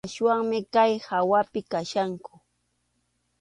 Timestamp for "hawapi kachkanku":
1.07-2.33